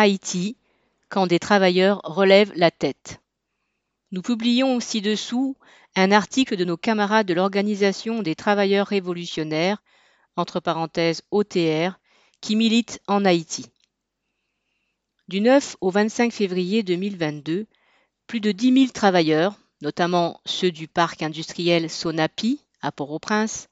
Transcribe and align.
Haïti, 0.00 0.56
quand 1.08 1.26
des 1.26 1.38
travailleurs 1.38 2.00
relèvent 2.04 2.52
la 2.54 2.70
tête. 2.70 3.20
Nous 4.10 4.22
publions 4.22 4.80
ci-dessous 4.80 5.56
un 5.96 6.12
article 6.12 6.56
de 6.56 6.64
nos 6.64 6.76
camarades 6.76 7.26
de 7.26 7.34
l'Organisation 7.34 8.22
des 8.22 8.34
travailleurs 8.34 8.86
révolutionnaires, 8.86 9.82
entre 10.36 10.60
parenthèses 10.60 11.22
OTR, 11.30 11.98
qui 12.40 12.56
militent 12.56 13.00
en 13.06 13.24
Haïti. 13.24 13.66
Du 15.28 15.40
9 15.40 15.76
au 15.80 15.90
25 15.90 16.32
février 16.32 16.82
2022, 16.82 17.66
plus 18.26 18.40
de 18.40 18.52
10 18.52 18.72
000 18.72 18.92
travailleurs, 18.92 19.58
notamment 19.82 20.40
ceux 20.46 20.70
du 20.70 20.88
parc 20.88 21.22
industriel 21.22 21.90
Sonapi 21.90 22.60
à 22.80 22.92
Port-au-Prince, 22.92 23.68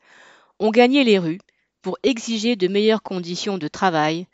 ont 0.58 0.70
gagné 0.70 1.04
les 1.04 1.18
rues 1.18 1.40
pour 1.82 1.98
exiger 2.02 2.56
de 2.56 2.68
meilleures 2.68 3.02
conditions 3.02 3.58
de 3.58 3.68
travail, 3.68 4.26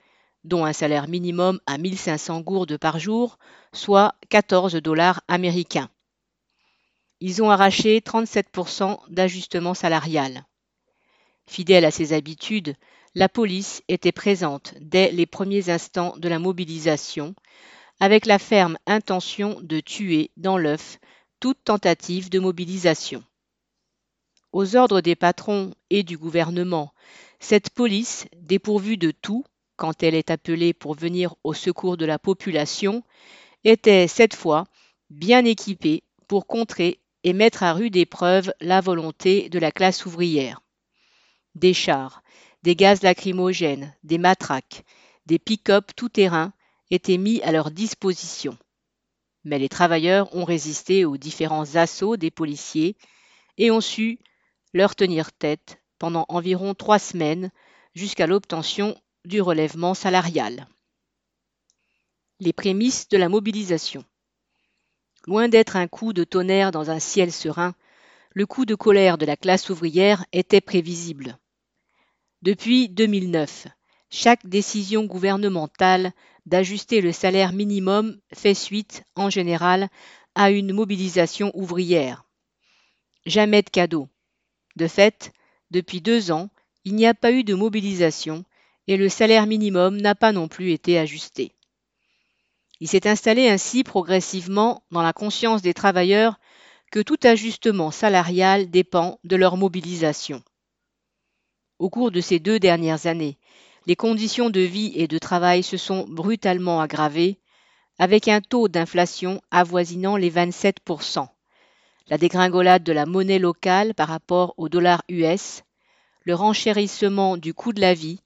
dont 0.45 0.65
un 0.65 0.73
salaire 0.73 1.09
minimum 1.09 1.61
à 1.67 1.79
1500 1.79 2.41
gourdes 2.41 2.77
par 2.79 2.99
jour, 2.99 3.39
soit 3.73 4.15
14 4.29 4.75
dollars 4.77 5.23
américains. 5.29 5.91
Ils 7.21 7.43
ont 7.43 7.51
arraché 7.51 8.01
37% 8.01 8.99
d'ajustement 9.09 9.75
salarial. 9.75 10.45
Fidèle 11.47 11.85
à 11.85 11.91
ses 11.91 12.13
habitudes, 12.13 12.75
la 13.15 13.29
police 13.29 13.83
était 13.89 14.13
présente 14.13 14.75
dès 14.81 15.13
les 15.13 15.27
premiers 15.27 15.71
instants 15.71 16.17
de 16.17 16.29
la 16.29 16.39
mobilisation, 16.39 17.35
avec 18.01 18.27
la 18.27 18.39
ferme 18.39 18.79
intention 18.87 19.61
de 19.61 19.81
tuer 19.81 20.31
dans 20.37 20.59
l'œuf 20.59 20.99
toute 21.39 21.63
tentative 21.63 22.31
de 22.31 22.39
mobilisation. 22.39 23.23
Aux 24.53 24.77
ordres 24.77 25.01
des 25.01 25.15
patrons 25.15 25.75
et 25.91 26.03
du 26.03 26.19
gouvernement, 26.19 26.93
cette 27.39 27.71
police, 27.71 28.27
dépourvue 28.37 28.97
de 28.97 29.11
tout, 29.11 29.45
quand 29.77 30.03
elle 30.03 30.15
est 30.15 30.31
appelée 30.31 30.73
pour 30.73 30.95
venir 30.95 31.35
au 31.45 31.55
secours 31.55 31.97
de 31.97 32.07
la 32.07 32.19
population, 32.19 33.03
était 33.65 34.09
cette 34.09 34.35
fois 34.35 34.65
bien 35.11 35.45
équipée 35.45 36.03
pour 36.29 36.47
contrer 36.47 37.01
et 37.25 37.33
mettre 37.33 37.63
à 37.63 37.73
rude 37.73 37.97
épreuve 37.97 38.53
la 38.61 38.81
volonté 38.81 39.49
de 39.49 39.59
la 39.59 39.71
classe 39.71 40.07
ouvrière. 40.07 40.63
Des 41.55 41.75
chars, 41.75 42.23
des 42.63 42.75
gaz 42.75 43.03
lacrymogènes, 43.03 43.95
des 44.03 44.19
matraques, 44.19 44.85
des 45.27 45.39
pick-up 45.39 45.93
tout-terrain 45.95 46.53
étaient 46.91 47.19
mis 47.19 47.41
à 47.43 47.53
leur 47.53 47.71
disposition. 47.71 48.57
Mais 49.45 49.59
les 49.59 49.69
travailleurs 49.69 50.35
ont 50.35 50.45
résisté 50.45 51.05
aux 51.05 51.17
différents 51.17 51.77
assauts 51.77 52.17
des 52.17 52.31
policiers 52.31 52.97
et 53.59 53.71
ont 53.71 53.81
su 53.81 54.19
leur 54.73 54.95
tenir 54.95 55.33
tête 55.33 55.81
pendant 55.99 56.25
environ 56.29 56.75
trois 56.75 56.99
semaines 56.99 57.51
jusqu'à 57.95 58.27
l'obtention 58.27 58.97
du 59.25 59.41
relèvement 59.41 59.95
salarial. 59.95 60.67
Les 62.41 62.53
prémices 62.53 63.09
de 63.09 63.17
la 63.17 63.29
mobilisation. 63.29 64.05
Loin 65.27 65.49
d'être 65.49 65.77
un 65.77 65.87
coup 65.87 66.13
de 66.13 66.25
tonnerre 66.25 66.73
dans 66.73 66.91
un 66.91 66.99
ciel 66.99 67.31
serein, 67.31 67.75
le 68.35 68.47
coup 68.47 68.65
de 68.65 68.75
colère 68.75 69.19
de 69.19 69.27
la 69.27 69.37
classe 69.37 69.71
ouvrière 69.71 70.25
était 70.33 70.61
prévisible. 70.61 71.39
Depuis 72.43 72.89
2009, 72.89 73.69
chaque 74.11 74.45
décision 74.45 75.05
gouvernementale 75.05 76.13
d'ajuster 76.47 77.01
le 77.01 77.13
salaire 77.13 77.53
minimum 77.53 78.19
fait 78.35 78.55
suite, 78.55 79.05
en 79.15 79.31
général, 79.31 79.89
à 80.35 80.51
une 80.51 80.73
mobilisation 80.73 81.53
ouvrière. 81.55 82.25
Jamais 83.25 83.63
de 83.63 83.71
cadeau. 83.71 84.09
De 84.75 84.89
fait, 84.89 85.33
depuis 85.71 86.01
deux 86.01 86.33
ans, 86.33 86.51
il 86.85 86.97
n'y 86.97 87.07
a 87.07 87.15
pas 87.15 87.31
eu 87.31 87.45
de 87.45 87.55
mobilisation 87.55 88.45
et 88.89 88.97
le 88.97 89.09
salaire 89.09 89.47
minimum 89.47 90.01
n'a 90.01 90.15
pas 90.15 90.33
non 90.33 90.49
plus 90.49 90.73
été 90.73 90.99
ajusté. 90.99 91.55
Il 92.81 92.89
s'est 92.89 93.07
installé 93.07 93.49
ainsi 93.49 93.85
progressivement 93.85 94.83
dans 94.91 95.03
la 95.03 95.13
conscience 95.13 95.63
des 95.63 95.75
travailleurs 95.75 96.41
que 96.91 97.01
tout 97.01 97.19
ajustement 97.23 97.91
salarial 97.91 98.71
dépend 98.71 99.19
de 99.25 99.37
leur 99.37 99.57
mobilisation. 99.57 100.43
Au 101.79 101.89
cours 101.89 102.11
de 102.11 102.21
ces 102.21 102.39
deux 102.39 102.59
dernières 102.59 103.07
années, 103.07 103.39
les 103.87 103.97
conditions 103.97 104.51
de 104.51 104.61
vie 104.61 104.93
et 104.95 105.09
de 105.09 105.19
travail 105.19 105.63
se 105.63 105.77
sont 105.77 106.07
brutalement 106.09 106.81
aggravées, 106.81 107.39
avec 107.99 108.29
un 108.29 108.41
taux 108.41 108.69
d'inflation 108.69 109.41
avoisinant 109.51 110.17
les 110.17 110.31
27%, 110.31 111.29
la 112.09 112.19
dégringolade 112.19 112.83
de 112.83 112.93
la 112.93 113.07
monnaie 113.07 113.39
locale 113.39 113.95
par 113.95 114.09
rapport 114.09 114.55
au 114.57 114.69
dollar 114.69 115.03
US, 115.09 115.63
le 116.25 116.35
renchérissement 116.35 117.37
du 117.37 117.55
coût 117.55 117.73
de 117.73 117.81
la 117.81 117.95
vie 117.95 118.21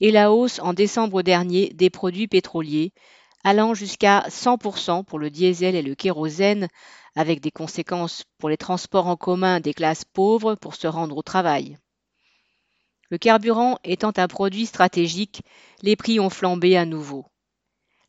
et 0.00 0.10
la 0.10 0.32
hausse 0.32 0.60
en 0.60 0.72
décembre 0.72 1.22
dernier 1.22 1.70
des 1.70 1.90
produits 1.90 2.28
pétroliers, 2.28 2.92
allant 3.44 3.74
jusqu'à 3.74 4.24
100% 4.28 5.04
pour 5.04 5.18
le 5.18 5.30
diesel 5.30 5.74
et 5.74 5.82
le 5.82 5.94
kérosène, 5.94 6.68
avec 7.14 7.40
des 7.40 7.50
conséquences 7.50 8.24
pour 8.38 8.48
les 8.48 8.56
transports 8.56 9.06
en 9.06 9.16
commun 9.16 9.60
des 9.60 9.74
classes 9.74 10.04
pauvres 10.04 10.54
pour 10.54 10.74
se 10.74 10.86
rendre 10.86 11.16
au 11.16 11.22
travail. 11.22 11.78
Le 13.10 13.18
carburant 13.18 13.78
étant 13.84 14.12
un 14.16 14.28
produit 14.28 14.66
stratégique, 14.66 15.42
les 15.82 15.96
prix 15.96 16.20
ont 16.20 16.30
flambé 16.30 16.76
à 16.76 16.84
nouveau. 16.84 17.26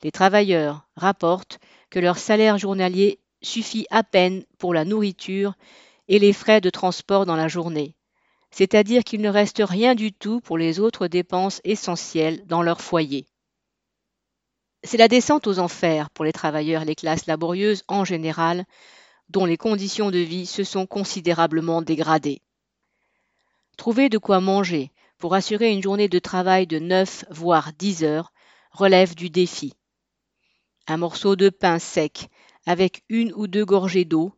Les 0.03 0.11
travailleurs 0.11 0.87
rapportent 0.95 1.59
que 1.89 1.99
leur 1.99 2.17
salaire 2.17 2.57
journalier 2.57 3.19
suffit 3.41 3.85
à 3.89 4.03
peine 4.03 4.43
pour 4.57 4.73
la 4.73 4.85
nourriture 4.85 5.53
et 6.07 6.19
les 6.19 6.33
frais 6.33 6.61
de 6.61 6.69
transport 6.69 7.25
dans 7.25 7.35
la 7.35 7.47
journée, 7.47 7.95
c'est-à-dire 8.51 9.03
qu'il 9.03 9.21
ne 9.21 9.29
reste 9.29 9.61
rien 9.63 9.95
du 9.95 10.11
tout 10.11 10.41
pour 10.41 10.57
les 10.57 10.79
autres 10.79 11.07
dépenses 11.07 11.61
essentielles 11.63 12.45
dans 12.45 12.61
leur 12.61 12.81
foyer. 12.81 13.25
C'est 14.83 14.97
la 14.97 15.07
descente 15.07 15.47
aux 15.47 15.59
enfers 15.59 16.09
pour 16.09 16.25
les 16.25 16.31
travailleurs 16.31 16.83
et 16.83 16.85
les 16.85 16.95
classes 16.95 17.25
laborieuses 17.25 17.83
en 17.87 18.05
général, 18.05 18.65
dont 19.29 19.45
les 19.45 19.57
conditions 19.57 20.09
de 20.09 20.19
vie 20.19 20.45
se 20.45 20.63
sont 20.63 20.87
considérablement 20.87 21.81
dégradées. 21.81 22.41
Trouver 23.77 24.09
de 24.09 24.17
quoi 24.17 24.39
manger 24.39 24.91
pour 25.17 25.35
assurer 25.35 25.71
une 25.71 25.83
journée 25.83 26.07
de 26.07 26.19
travail 26.19 26.65
de 26.65 26.79
9 26.79 27.25
voire 27.29 27.71
10 27.77 28.03
heures 28.03 28.31
relève 28.71 29.15
du 29.15 29.29
défi. 29.29 29.73
Un 30.87 30.97
morceau 30.97 31.35
de 31.35 31.49
pain 31.49 31.77
sec 31.77 32.29
avec 32.65 33.03
une 33.09 33.33
ou 33.33 33.47
deux 33.47 33.65
gorgées 33.65 34.05
d'eau, 34.05 34.33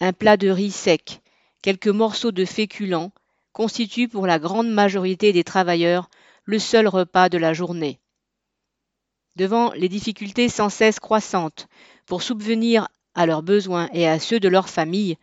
un 0.00 0.12
plat 0.12 0.36
de 0.36 0.48
riz 0.48 0.70
sec, 0.70 1.20
quelques 1.62 1.88
morceaux 1.88 2.32
de 2.32 2.44
féculents 2.44 3.12
constituent 3.56 4.08
pour 4.08 4.26
la 4.26 4.38
grande 4.38 4.68
majorité 4.68 5.32
des 5.32 5.42
travailleurs 5.42 6.10
le 6.44 6.58
seul 6.58 6.86
repas 6.86 7.30
de 7.30 7.38
la 7.38 7.54
journée. 7.54 7.98
Devant 9.34 9.72
les 9.72 9.88
difficultés 9.88 10.50
sans 10.50 10.68
cesse 10.68 11.00
croissantes 11.00 11.66
pour 12.04 12.22
subvenir 12.22 12.86
à 13.14 13.24
leurs 13.24 13.42
besoins 13.42 13.88
et 13.94 14.06
à 14.06 14.18
ceux 14.18 14.40
de 14.40 14.48
leur 14.48 14.68
famille, 14.68 15.16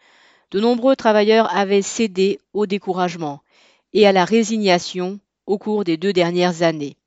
de 0.50 0.60
nombreux 0.60 0.96
travailleurs 0.96 1.56
avaient 1.56 1.84
cédé 1.84 2.40
au 2.54 2.66
découragement 2.66 3.44
et 3.94 4.08
à 4.08 4.12
la 4.12 4.26
résignation 4.26 5.20
au 5.46 5.60
cours 5.60 5.84
des 5.84 5.98
deux 5.98 6.12
dernières 6.12 6.64
années. 6.64 6.98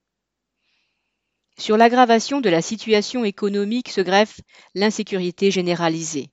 Sur 1.58 1.76
l'aggravation 1.76 2.40
de 2.40 2.50
la 2.50 2.62
situation 2.62 3.24
économique 3.24 3.88
se 3.88 4.00
greffe 4.00 4.42
l'insécurité 4.76 5.50
généralisée. 5.50 6.30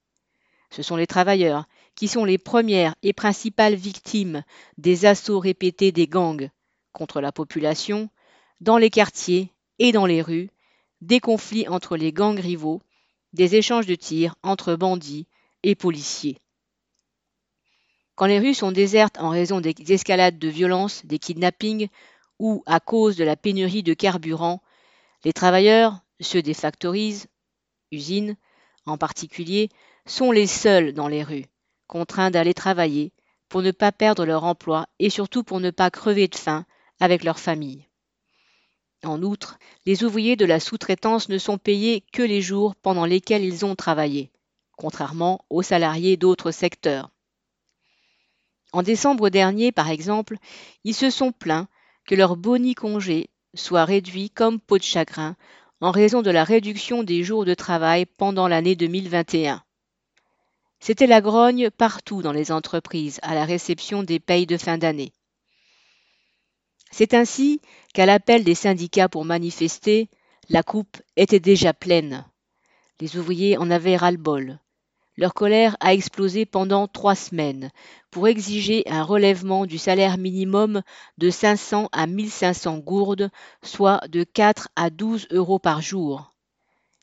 Ce 0.70 0.84
sont 0.84 0.98
les 0.98 1.08
travailleurs 1.08 1.66
qui 1.96 2.08
sont 2.08 2.26
les 2.26 2.38
premières 2.38 2.96
et 3.04 3.14
principales 3.14 3.76
victimes 3.76 4.44
des 4.78 5.06
assauts 5.06 5.40
répétés 5.40 5.92
des 5.92 6.08
gangs 6.08 6.50
contre 6.92 7.22
la 7.22 7.32
population, 7.32 8.10
dans 8.62 8.78
les 8.78 8.90
quartiers 8.90 9.52
et 9.80 9.92
dans 9.92 10.06
les 10.06 10.22
rues, 10.22 10.50
des 11.02 11.20
conflits 11.20 11.68
entre 11.68 11.98
les 11.98 12.14
gangs 12.14 12.40
rivaux, 12.40 12.82
des 13.34 13.56
échanges 13.56 13.88
de 13.88 13.96
tirs 13.96 14.36
entre 14.44 14.76
bandits 14.76 15.28
et 15.64 15.76
policiers. 15.76 16.38
Quand 18.16 18.28
les 18.28 18.40
rues 18.40 18.54
sont 18.54 18.72
désertes 18.72 19.18
en 19.20 19.30
raison 19.30 19.60
des 19.60 19.74
escalades 19.92 20.38
de 20.38 20.48
violence, 20.48 21.06
des 21.06 21.18
kidnappings 21.18 21.88
ou 22.38 22.64
à 22.68 22.80
cause 22.80 23.16
de 23.16 23.24
la 23.24 23.36
pénurie 23.36 23.84
de 23.84 23.94
carburant, 23.94 24.62
les 25.24 25.34
travailleurs, 25.34 26.00
ceux 26.20 26.42
des 26.42 26.54
factories, 26.54 27.24
usines 27.92 28.36
en 28.86 28.98
particulier, 28.98 29.70
sont 30.06 30.32
les 30.32 30.48
seuls 30.48 30.94
dans 30.94 31.08
les 31.08 31.24
rues, 31.24 31.46
contraints 31.88 32.32
d'aller 32.32 32.54
travailler 32.54 33.12
pour 33.50 33.62
ne 33.62 33.72
pas 33.72 33.92
perdre 33.92 34.26
leur 34.26 34.44
emploi 34.44 34.88
et 35.00 35.10
surtout 35.10 35.44
pour 35.44 35.60
ne 35.60 35.72
pas 35.72 35.92
crever 35.92 36.28
de 36.28 36.36
faim 36.36 36.66
avec 37.00 37.24
leur 37.24 37.40
famille. 37.40 37.88
En 39.04 39.22
outre, 39.22 39.58
les 39.86 40.04
ouvriers 40.04 40.36
de 40.36 40.46
la 40.46 40.60
sous-traitance 40.60 41.30
ne 41.30 41.38
sont 41.38 41.58
payés 41.58 42.06
que 42.14 42.24
les 42.24 42.42
jours 42.42 42.76
pendant 42.76 43.06
lesquels 43.06 43.44
ils 43.44 43.66
ont 43.66 43.76
travaillé, 43.76 44.32
contrairement 44.78 45.46
aux 45.50 45.62
salariés 45.62 46.18
d'autres 46.18 46.52
secteurs. 46.52 47.10
En 48.72 48.82
décembre 48.82 49.30
dernier, 49.30 49.72
par 49.72 49.90
exemple, 49.90 50.38
ils 50.84 50.96
se 50.96 51.10
sont 51.10 51.32
plaints 51.32 51.68
que 52.06 52.16
leur 52.16 52.38
boni 52.38 52.76
congé 52.76 53.30
soit 53.54 53.86
réduit 53.86 54.30
comme 54.30 54.60
peau 54.60 54.78
de 54.78 54.84
chagrin 54.84 55.36
en 55.82 55.92
raison 55.92 56.22
de 56.22 56.32
la 56.32 56.44
réduction 56.44 57.04
des 57.04 57.24
jours 57.24 57.46
de 57.46 57.54
travail 57.54 58.06
pendant 58.06 58.48
l'année 58.48 58.76
2021. 58.76 59.63
C'était 60.86 61.08
la 61.08 61.22
grogne 61.22 61.70
partout 61.70 62.22
dans 62.22 62.34
les 62.34 62.52
entreprises 62.52 63.22
à 63.22 63.36
la 63.36 63.46
réception 63.46 64.04
des 64.04 64.20
payes 64.20 64.46
de 64.46 64.58
fin 64.58 64.78
d'année. 64.78 65.14
C'est 66.92 67.14
ainsi 67.14 67.62
qu'à 67.94 68.06
l'appel 68.06 68.44
des 68.44 68.54
syndicats 68.54 69.08
pour 69.08 69.24
manifester, 69.24 70.10
La 70.50 70.62
coupe 70.62 70.98
était 71.16 71.40
déjà 71.40 71.74
pleine. 71.74 72.26
Les 73.00 73.16
ouvriers 73.16 73.58
en 73.58 73.72
avaient 73.72 73.96
ras-le-bol. 73.96 74.60
Leur 75.16 75.34
colère 75.34 75.78
a 75.80 75.94
explosé 75.94 76.46
pendant 76.46 76.90
trois 76.90 77.16
semaines 77.16 77.72
pour 78.12 78.28
exiger 78.28 78.84
un 78.88 79.04
relèvement 79.04 79.66
du 79.66 79.78
salaire 79.78 80.18
minimum 80.18 80.82
de 81.18 81.30
500 81.30 81.88
à 81.94 82.08
1500 82.08 82.80
gourdes, 82.80 83.32
soit 83.64 84.02
de 84.10 84.26
4 84.26 84.68
à 84.76 84.90
12 84.90 85.28
euros 85.32 85.60
par 85.60 85.82
jour. 85.82 86.33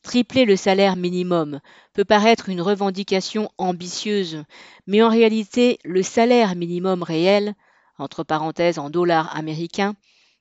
Tripler 0.02 0.46
le 0.46 0.56
salaire 0.56 0.96
minimum 0.96 1.60
peut 1.92 2.04
paraître 2.04 2.48
une 2.48 2.62
revendication 2.62 3.50
ambitieuse, 3.58 4.44
mais 4.86 5.02
en 5.02 5.10
réalité, 5.10 5.78
le 5.84 6.02
salaire 6.02 6.56
minimum 6.56 7.02
réel, 7.02 7.54
entre 7.98 8.24
parenthèses 8.24 8.78
en 8.78 8.88
dollars 8.88 9.36
américains, 9.36 9.94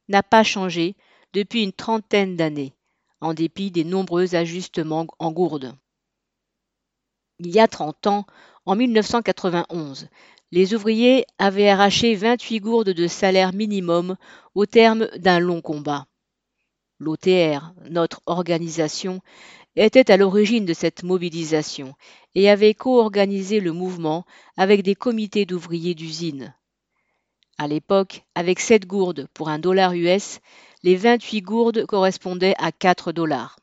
n'a 0.08 0.24
pas 0.24 0.44
changé 0.44 0.96
depuis 1.34 1.64
une 1.64 1.74
trentaine 1.74 2.38
d'années, 2.38 2.74
en 3.22 3.34
dépit 3.34 3.70
des 3.70 3.84
nombreux 3.84 4.34
ajustements 4.34 5.08
en 5.20 5.32
gourdes. 5.32 5.76
Il 7.40 7.52
y 7.52 7.60
a 7.60 7.68
30 7.68 8.08
ans, 8.08 8.26
en 8.66 8.76
1991, 8.76 10.08
les 10.52 10.74
ouvriers 10.74 11.26
avaient 11.38 11.70
arraché 11.70 12.16
28 12.16 12.60
gourdes 12.60 12.90
de 12.90 13.08
salaire 13.08 13.54
minimum 13.54 14.16
au 14.56 14.66
terme 14.66 15.08
d'un 15.18 15.40
long 15.40 15.62
combat. 15.62 16.09
L'OTR, 17.00 17.74
notre 17.90 18.22
organisation, 18.26 19.22
était 19.76 20.12
à 20.12 20.18
l'origine 20.18 20.66
de 20.66 20.74
cette 20.74 21.04
mobilisation 21.04 21.94
et 22.36 22.50
avait 22.50 22.74
co-organisé 22.74 23.60
le 23.60 23.72
mouvement 23.72 24.26
avec 24.58 24.84
des 24.84 24.96
comités 24.96 25.46
d'ouvriers 25.46 25.96
d'usine. 25.96 26.54
À 27.58 27.68
l'époque, 27.68 28.24
avec 28.36 28.60
7 28.60 28.86
gourdes 28.86 29.28
pour 29.34 29.50
un 29.50 29.60
dollar 29.60 29.94
US, 29.94 30.40
les 30.84 30.96
28 30.96 31.42
gourdes 31.42 31.86
correspondaient 31.86 32.56
à 32.58 32.72
4 32.72 33.12
dollars. 33.12 33.60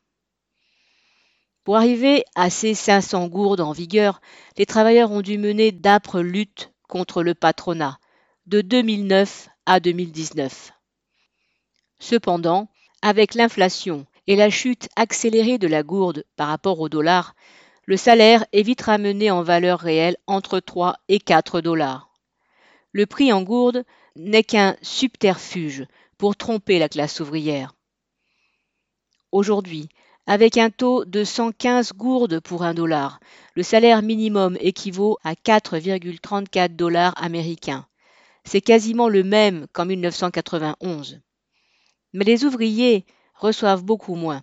Pour 1.63 1.75
arriver 1.75 2.23
à 2.35 2.49
ces 2.49 2.73
500 2.73 3.27
gourdes 3.27 3.59
en 3.59 3.71
vigueur, 3.71 4.21
les 4.57 4.65
travailleurs 4.65 5.11
ont 5.11 5.21
dû 5.21 5.37
mener 5.37 5.71
d'âpres 5.71 6.21
luttes 6.21 6.71
contre 6.87 7.23
le 7.23 7.33
patronat, 7.33 7.99
de 8.45 8.61
2009 8.61 9.49
à 9.65 9.79
2019. 9.79 10.71
Cependant, 11.99 12.69
avec 13.01 13.33
l'inflation 13.33 14.05
et 14.27 14.35
la 14.35 14.49
chute 14.49 14.89
accélérée 14.95 15.57
de 15.57 15.67
la 15.67 15.83
gourde 15.83 16.25
par 16.35 16.49
rapport 16.49 16.79
au 16.79 16.89
dollar, 16.89 17.35
le 17.85 17.95
salaire 17.97 18.45
est 18.51 18.63
vite 18.63 18.81
ramené 18.81 19.31
en 19.31 19.43
valeur 19.43 19.79
réelle 19.79 20.17
entre 20.27 20.59
3 20.59 20.97
et 21.07 21.19
4 21.19 21.61
dollars. 21.61 22.09
Le 22.91 23.05
prix 23.05 23.31
en 23.31 23.43
gourde 23.43 23.83
n'est 24.15 24.43
qu'un 24.43 24.75
subterfuge 24.81 25.85
pour 26.17 26.35
tromper 26.35 26.79
la 26.79 26.89
classe 26.89 27.19
ouvrière. 27.19 27.75
Aujourd'hui, 29.31 29.87
avec 30.25 30.57
un 30.57 30.69
taux 30.69 31.05
de 31.05 31.23
115 31.23 31.93
gourdes 31.93 32.41
pour 32.41 32.63
un 32.63 32.73
dollar, 32.73 33.19
le 33.55 33.63
salaire 33.63 34.01
minimum 34.01 34.57
équivaut 34.59 35.17
à 35.23 35.33
4,34 35.33 36.75
dollars 36.75 37.13
américains. 37.15 37.85
C'est 38.43 38.61
quasiment 38.61 39.07
le 39.07 39.23
même 39.23 39.67
qu'en 39.71 39.85
1991. 39.85 41.21
Mais 42.17 42.25
les 42.25 42.45
ouvriers 42.45 43.05
reçoivent 43.35 43.83
beaucoup 43.83 44.15
moins, 44.15 44.41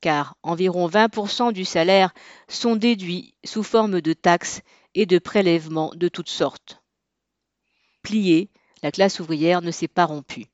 car 0.00 0.36
environ 0.42 0.88
20% 0.88 1.52
du 1.52 1.64
salaire 1.64 2.12
sont 2.48 2.74
déduits 2.74 3.36
sous 3.44 3.62
forme 3.62 4.00
de 4.00 4.12
taxes 4.12 4.60
et 4.96 5.06
de 5.06 5.20
prélèvements 5.20 5.92
de 5.94 6.08
toutes 6.08 6.28
sortes. 6.28 6.82
Pliée, 8.02 8.50
la 8.82 8.90
classe 8.90 9.20
ouvrière 9.20 9.62
ne 9.62 9.70
s'est 9.70 9.86
pas 9.86 10.04
rompue. 10.04 10.46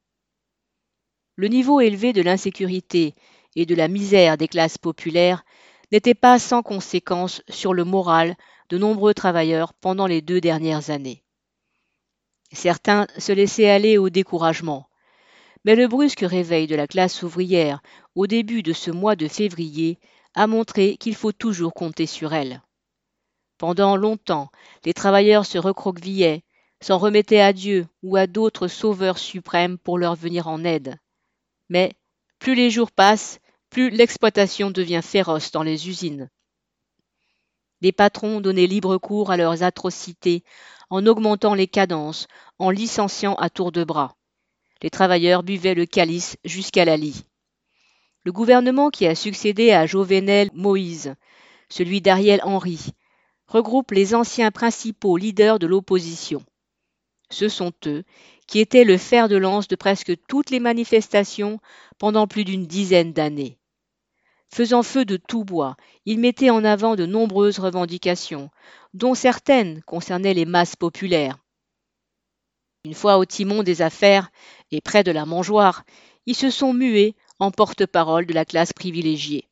Le 1.37 1.49
niveau 1.49 1.81
élevé 1.81 2.13
de 2.13 2.21
l'insécurité 2.21 3.15
et 3.57 3.65
de 3.65 3.75
la 3.75 3.89
misère 3.89 4.37
des 4.37 4.47
classes 4.47 4.77
populaires 4.77 5.47
n'était 5.91 6.15
pas 6.15 6.39
sans 6.39 6.63
conséquence 6.63 7.41
sur 7.49 7.73
le 7.73 7.85
moral 7.85 8.37
de 8.69 8.77
nombreux 8.77 9.15
travailleurs 9.15 9.73
pendant 9.73 10.07
les 10.07 10.21
deux 10.21 10.43
dernières 10.43 10.91
années. 10.91 11.25
Certains 12.53 13.07
se 13.17 13.33
laissaient 13.33 13.71
aller 13.71 13.97
au 13.97 14.11
découragement, 14.11 14.88
mais 15.65 15.75
le 15.75 15.89
brusque 15.89 16.21
réveil 16.21 16.67
de 16.67 16.77
la 16.77 16.87
classe 16.87 17.23
ouvrière 17.23 17.81
au 18.15 18.27
début 18.27 18.63
de 18.63 18.73
ce 18.73 18.91
mois 18.91 19.17
de 19.17 19.29
février 19.29 19.99
a 20.35 20.47
montré 20.47 20.97
qu'il 20.97 21.15
faut 21.15 21.33
toujours 21.33 21.75
compter 21.75 22.07
sur 22.07 22.33
elle. 22.33 22.63
Pendant 23.59 23.97
longtemps, 23.97 24.51
les 24.85 24.95
travailleurs 24.95 25.47
se 25.47 25.59
recroquevillaient, 25.59 26.45
s'en 26.81 26.99
remettaient 26.99 27.41
à 27.41 27.53
Dieu 27.53 27.89
ou 28.03 28.17
à 28.17 28.27
d'autres 28.27 28.69
sauveurs 28.69 29.19
suprêmes 29.19 29.79
pour 29.79 29.99
leur 29.99 30.15
venir 30.15 30.47
en 30.47 30.65
aide. 30.65 30.97
Mais 31.69 31.95
plus 32.39 32.55
les 32.55 32.71
jours 32.71 32.93
passent, 32.93 33.41
plus 33.69 33.91
l'exploitation 33.91 34.71
devient 34.71 35.01
féroce 35.03 35.51
dans 35.51 35.65
les 35.65 35.89
usines. 35.89 36.31
Les 37.81 37.93
patrons 37.93 38.41
donnaient 38.41 38.67
libre 38.67 38.99
cours 38.99 39.31
à 39.31 39.37
leurs 39.37 39.63
atrocités 39.63 40.45
en 40.91 41.07
augmentant 41.07 41.55
les 41.55 41.67
cadences, 41.67 42.27
en 42.59 42.71
licenciant 42.71 43.35
à 43.35 43.51
tour 43.51 43.73
de 43.73 43.85
bras. 43.85 44.17
Les 44.83 44.91
travailleurs 44.91 45.43
buvaient 45.43 45.75
le 45.75 45.87
calice 45.87 46.37
jusqu'à 46.45 46.85
la 46.85 46.97
lie. 46.97 47.25
Le 48.25 48.33
gouvernement 48.33 48.91
qui 48.91 49.07
a 49.07 49.15
succédé 49.15 49.73
à 49.73 49.87
Jovenel 49.87 50.51
Moïse, 50.55 51.15
celui 51.69 52.01
d'Ariel 52.01 52.41
Henry, 52.45 52.91
regroupe 53.47 53.91
les 53.91 54.15
anciens 54.15 54.51
principaux 54.51 55.17
leaders 55.17 55.59
de 55.59 55.67
l'opposition. 55.67 56.45
Ce 57.31 57.49
sont 57.49 57.73
eux 57.87 58.05
qui 58.47 58.61
étaient 58.61 58.85
le 58.85 58.97
fer 58.97 59.29
de 59.29 59.37
lance 59.37 59.69
de 59.69 59.77
presque 59.77 60.13
toutes 60.29 60.51
les 60.51 60.61
manifestations 60.61 61.61
pendant 61.99 62.27
plus 62.27 62.45
d'une 62.45 62.67
dizaine 62.67 63.13
d'années. 63.13 63.59
Faisant 64.51 64.83
feu 64.83 65.05
de 65.05 65.17
tout 65.17 65.45
bois, 65.45 65.77
ils 66.07 66.19
mettaient 66.19 66.51
en 66.51 66.65
avant 66.65 66.97
de 66.97 67.05
nombreuses 67.05 67.59
revendications, 67.59 68.51
dont 68.95 69.15
certaines 69.15 69.83
concernaient 69.83 70.35
les 70.35 70.47
masses 70.47 70.77
populaires. 70.77 71.39
Une 72.89 72.95
fois 72.95 73.19
au 73.19 73.27
timon 73.27 73.63
des 73.63 73.83
affaires 73.83 74.31
et 74.71 74.81
près 74.81 75.05
de 75.05 75.11
la 75.11 75.27
mangeoire, 75.27 75.85
ils 76.25 76.35
se 76.35 76.49
sont 76.49 76.73
mués 76.73 77.17
en 77.39 77.51
porte-parole 77.51 78.25
de 78.25 78.33
la 78.33 78.47
classe 78.47 78.73
privilégiée. 78.73 79.47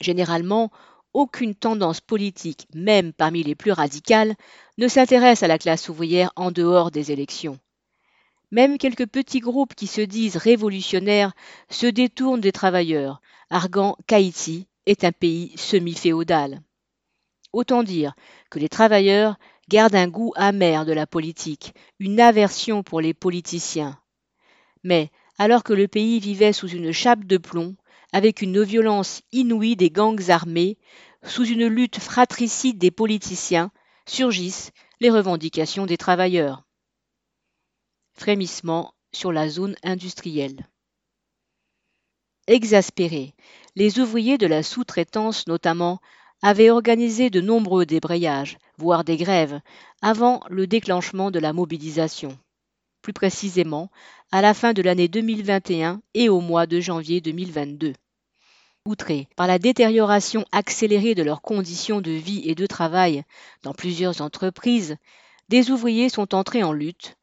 Généralement, 0.00 0.70
aucune 1.12 1.54
tendance 1.54 2.00
politique, 2.00 2.66
même 2.72 3.12
parmi 3.12 3.42
les 3.42 3.54
plus 3.54 3.72
radicales, 3.72 4.36
ne 4.78 4.88
s'intéresse 4.88 5.42
à 5.42 5.48
la 5.48 5.58
classe 5.58 5.90
ouvrière 5.90 6.32
en 6.34 6.50
dehors 6.50 6.90
des 6.90 7.12
élections. 7.12 7.58
Même 8.50 8.78
quelques 8.78 9.06
petits 9.06 9.40
groupes 9.40 9.74
qui 9.74 9.86
se 9.86 10.00
disent 10.00 10.38
révolutionnaires 10.38 11.34
se 11.68 11.86
détournent 11.86 12.40
des 12.40 12.52
travailleurs, 12.52 13.20
arguant 13.50 13.98
qu'Haïti 14.06 14.66
est 14.86 15.04
un 15.04 15.12
pays 15.12 15.52
semi-féodal. 15.58 16.62
Autant 17.52 17.82
dire 17.82 18.14
que 18.48 18.58
les 18.58 18.70
travailleurs 18.70 19.36
garde 19.68 19.94
un 19.94 20.08
goût 20.08 20.32
amer 20.36 20.84
de 20.84 20.92
la 20.92 21.06
politique, 21.06 21.74
une 21.98 22.20
aversion 22.20 22.82
pour 22.82 23.00
les 23.00 23.14
politiciens. 23.14 23.98
Mais, 24.82 25.10
alors 25.38 25.64
que 25.64 25.72
le 25.72 25.88
pays 25.88 26.20
vivait 26.20 26.52
sous 26.52 26.68
une 26.68 26.92
chape 26.92 27.24
de 27.24 27.38
plomb, 27.38 27.76
avec 28.12 28.42
une 28.42 28.62
violence 28.62 29.22
inouïe 29.32 29.76
des 29.76 29.90
gangs 29.90 30.30
armés, 30.30 30.78
sous 31.24 31.46
une 31.46 31.66
lutte 31.66 31.98
fratricide 31.98 32.78
des 32.78 32.90
politiciens, 32.90 33.72
surgissent 34.06 34.70
les 35.00 35.10
revendications 35.10 35.86
des 35.86 35.96
travailleurs. 35.96 36.64
Frémissement 38.12 38.94
sur 39.12 39.32
la 39.32 39.48
zone 39.48 39.74
industrielle. 39.82 40.68
Exaspérés, 42.46 43.34
les 43.74 43.98
ouvriers 43.98 44.38
de 44.38 44.46
la 44.46 44.62
sous-traitance 44.62 45.46
notamment 45.46 46.00
avait 46.42 46.70
organisé 46.70 47.30
de 47.30 47.40
nombreux 47.40 47.86
débrayages, 47.86 48.58
voire 48.78 49.04
des 49.04 49.16
grèves, 49.16 49.60
avant 50.02 50.42
le 50.48 50.66
déclenchement 50.66 51.30
de 51.30 51.38
la 51.38 51.52
mobilisation. 51.52 52.36
Plus 53.02 53.12
précisément, 53.12 53.90
à 54.32 54.40
la 54.42 54.54
fin 54.54 54.72
de 54.72 54.82
l'année 54.82 55.08
2021 55.08 56.00
et 56.14 56.28
au 56.28 56.40
mois 56.40 56.66
de 56.66 56.80
janvier 56.80 57.20
2022. 57.20 57.92
Outrés 58.86 59.28
par 59.36 59.46
la 59.46 59.58
détérioration 59.58 60.44
accélérée 60.52 61.14
de 61.14 61.22
leurs 61.22 61.42
conditions 61.42 62.00
de 62.00 62.10
vie 62.10 62.42
et 62.44 62.54
de 62.54 62.66
travail 62.66 63.24
dans 63.62 63.74
plusieurs 63.74 64.20
entreprises, 64.20 64.96
des 65.48 65.70
ouvriers 65.70 66.08
sont 66.08 66.34
entrés 66.34 66.62
en 66.62 66.72
lutte, 66.72 67.16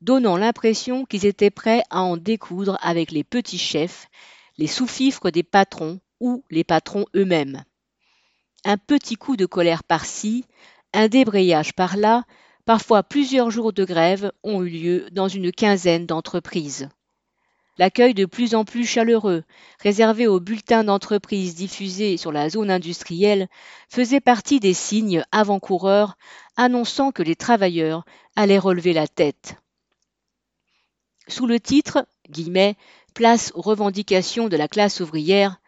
donnant 0.00 0.36
l'impression 0.36 1.04
qu'ils 1.04 1.26
étaient 1.26 1.50
prêts 1.50 1.82
à 1.90 2.02
en 2.02 2.16
découdre 2.16 2.78
avec 2.82 3.10
les 3.10 3.24
petits 3.24 3.58
chefs, 3.58 4.08
les 4.58 4.66
sous-fifres 4.66 5.30
des 5.30 5.42
patrons 5.42 6.00
ou 6.20 6.44
les 6.50 6.64
patrons 6.64 7.06
eux-mêmes 7.16 7.64
un 8.64 8.76
petit 8.76 9.16
coup 9.16 9.36
de 9.36 9.46
colère 9.46 9.84
par-ci, 9.84 10.44
un 10.92 11.08
débrayage 11.08 11.74
par-là, 11.74 12.24
parfois 12.64 13.02
plusieurs 13.02 13.50
jours 13.50 13.72
de 13.72 13.84
grève 13.84 14.32
ont 14.42 14.62
eu 14.62 14.68
lieu 14.68 15.08
dans 15.12 15.28
une 15.28 15.52
quinzaine 15.52 16.06
d'entreprises. 16.06 16.88
L'accueil 17.78 18.12
de 18.12 18.26
plus 18.26 18.56
en 18.56 18.64
plus 18.64 18.84
chaleureux, 18.84 19.44
réservé 19.80 20.26
aux 20.26 20.40
bulletins 20.40 20.82
d'entreprise 20.82 21.54
diffusés 21.54 22.16
sur 22.16 22.32
la 22.32 22.50
zone 22.50 22.72
industrielle, 22.72 23.48
faisait 23.88 24.20
partie 24.20 24.58
des 24.58 24.74
signes 24.74 25.24
avant-coureurs 25.30 26.16
annonçant 26.56 27.12
que 27.12 27.22
les 27.22 27.36
travailleurs 27.36 28.04
allaient 28.34 28.58
relever 28.58 28.92
la 28.92 29.06
tête. 29.06 29.54
Sous 31.28 31.46
le 31.46 31.60
titre 31.60 32.04
place 33.14 33.52
aux 33.54 33.62
revendications 33.62 34.48
de 34.48 34.56
la 34.56 34.66
classe 34.66 35.00
ouvrière, 35.00 35.60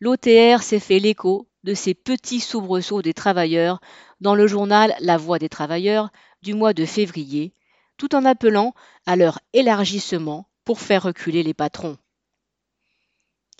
l'OTR 0.00 0.62
s'est 0.62 0.80
fait 0.80 0.98
l'écho 0.98 1.46
de 1.64 1.74
ces 1.74 1.94
petits 1.94 2.40
soubresauts 2.40 3.02
des 3.02 3.14
travailleurs 3.14 3.80
dans 4.20 4.34
le 4.34 4.46
journal 4.46 4.94
La 5.00 5.16
Voix 5.16 5.38
des 5.38 5.48
travailleurs 5.48 6.10
du 6.42 6.54
mois 6.54 6.74
de 6.74 6.84
février, 6.84 7.54
tout 7.96 8.14
en 8.14 8.24
appelant 8.24 8.74
à 9.06 9.16
leur 9.16 9.40
élargissement 9.54 10.46
pour 10.64 10.78
faire 10.78 11.02
reculer 11.02 11.42
les 11.42 11.54
patrons. 11.54 11.96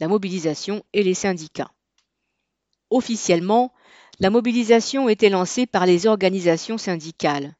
La 0.00 0.08
mobilisation 0.08 0.84
et 0.92 1.02
les 1.02 1.14
syndicats. 1.14 1.72
Officiellement, 2.90 3.72
la 4.20 4.30
mobilisation 4.30 5.08
était 5.08 5.30
lancée 5.30 5.66
par 5.66 5.86
les 5.86 6.06
organisations 6.06 6.78
syndicales. 6.78 7.56